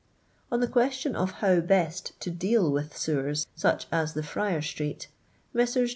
[0.51, 5.09] On the question of how best to deal with sewers inch ns the Friar street,
[5.53, 5.89] Messrs.